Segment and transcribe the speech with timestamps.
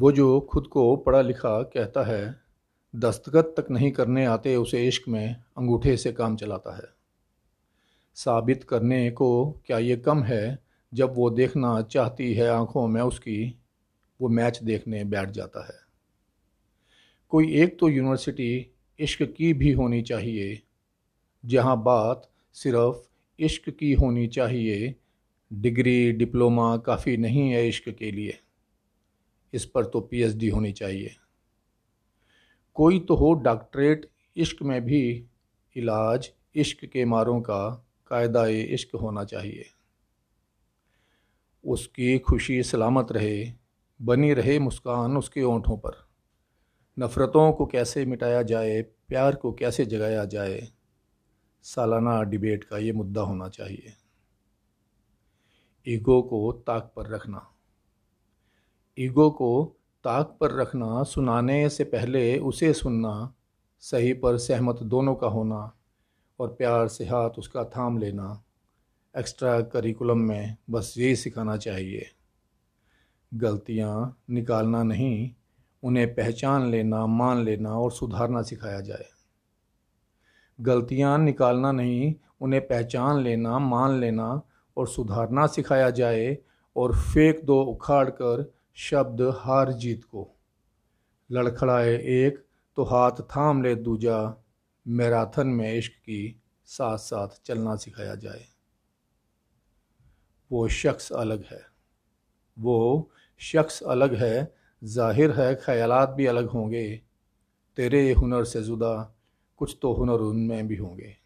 [0.00, 2.40] वो जो खुद को पढ़ा लिखा कहता है,
[2.96, 6.82] दस्तखत तक नहीं करने आते उसे इश्क में अंगूठे से काम चलाता है।
[8.14, 10.58] साबित करने को क्या ये कम है?
[10.94, 13.58] जब वो देखना चाहती है आँखों में उसकी,
[14.20, 15.80] वो मैच देखने बैठ जाता है।
[17.28, 18.66] कोई एक तो यूनिवर्सिटी
[18.98, 20.62] इश्क की भी होनी चाहिए,
[21.46, 23.08] जहाँ बात सिर्फ़
[23.38, 24.94] इश्क की होनी चाहिए।
[25.52, 28.38] डिग्री, डिप्लोमा काफ़ी नहीं है इश्क के लिए।
[29.52, 31.16] इस पर तो पीएचडी होनी चाहिए।
[32.74, 35.26] कोई तो हो डॉक्टरेट, इश्क में भी
[35.76, 39.64] इलाज, इश्क के मारों का कायदा इश्क होना चाहिए।
[41.64, 43.52] उसकी खुशी सलामत रहे,
[44.02, 46.08] बनी रहे मुस्कान उसके ओंठों पर।
[46.98, 50.68] नफ़रतों को कैसे मिटाया जाए, प्यार को कैसे जगाया जाए,
[51.62, 53.92] सालाना डिबेट का ये मुद्दा होना चाहिए।
[55.88, 57.50] ईगो को ताक पर रखना।
[59.00, 63.34] ईगो को ताक पर रखना, सुनाने से पहले उसे सुनना,
[63.80, 65.72] सही पर सहमत दोनों का होना
[66.40, 68.42] और प्यार से हाथ उसका थाम लेना।
[69.18, 72.06] एक्स्ट्रा करिकुलम में बस यही सिखाना चाहिए।
[73.34, 75.30] गलतियाँ निकालना नहीं,
[75.82, 79.06] उन्हें पहचान लेना, मान लेना और सुधारना सिखाया जाए।
[80.60, 84.42] गलतियाँ निकालना नहीं, उन्हें पहचान लेना, मान लेना
[84.76, 86.38] और सुधारना सिखाया जाए
[86.76, 90.26] और फेंक दो, उखाड़ कर शब्द हार जीत को।
[91.30, 92.38] लड़खड़ाए एक
[92.76, 94.18] तो हाथ थाम ले दूजा।
[94.86, 96.22] मैराथन में इश्क की
[96.68, 98.46] साथ साथ चलना सिखाया जाए।
[100.50, 101.60] वो शख्स अलग है।
[102.56, 106.84] वो शख्स अलग है। ज़ाहिर है ख्यालात भी अलग होंगे।
[107.78, 108.92] तेरे हुनर से जुदा
[109.56, 111.16] कुछ तो हुनर उनमें भी होंगे।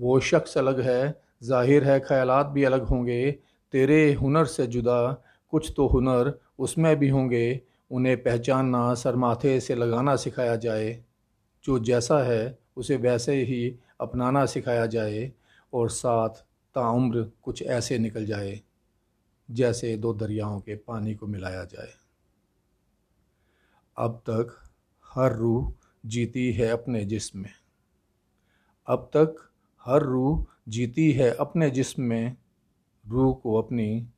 [0.00, 3.30] वो शख्स अलग है। ज़ाहिर है ख्यालात भी अलग होंगे।
[3.72, 5.22] तेरे हुनर से जुदा
[5.56, 11.04] कुछ तो हुनर उसमें भी होंगे, उन्हें पहचानना सर माथे से लगाना सिखाया जाए।
[11.64, 15.32] जो जैसा है, उसे वैसे ही अपनाना सिखाया जाए
[15.72, 16.28] और साथ
[16.74, 18.60] ताउम्र कुछ ऐसे निकल जाए,
[19.50, 21.92] जैसे दो दरियाओं के पानी को मिलाया जाए।
[23.96, 24.70] अब तक
[25.14, 25.74] हर रूह
[26.06, 27.54] जीती है अपने जिस्म में।
[28.86, 29.50] अब तक
[29.84, 32.36] हर रूह जीती है अपने जिस्म में।
[33.08, 34.08] रूह को अपनी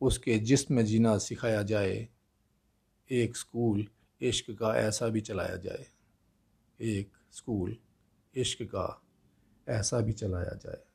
[0.00, 2.08] उसके जिसम जीना सिखाया जाए।
[3.10, 3.88] एक स्कूल
[4.20, 5.86] इश्क का ऐसा भी चलाया जाए।
[6.80, 7.76] एक स्कूल
[8.34, 9.02] इश्क का
[9.68, 10.87] ऐसा भी चलाया जाए।